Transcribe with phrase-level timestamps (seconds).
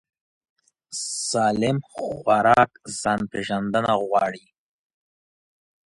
[1.31, 4.45] سالم خوراک ځان پېژندنه غواړي.